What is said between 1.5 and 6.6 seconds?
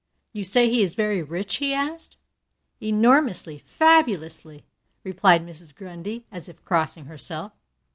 he asked. "Enormously, fabulously," replied Mrs. Grundy, as